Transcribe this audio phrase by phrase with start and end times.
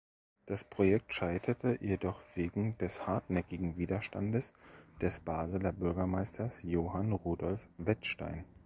[0.47, 4.51] Das Projekt scheiterte jedoch wegen des hartnäckigen Widerstandes
[4.99, 8.43] des Basler Bürgermeisters Johann Rudolf Wettstein.